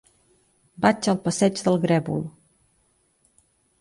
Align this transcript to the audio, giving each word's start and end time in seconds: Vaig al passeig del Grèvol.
Vaig 0.85 1.09
al 1.13 1.21
passeig 1.27 1.61
del 1.67 1.79
Grèvol. 1.85 2.25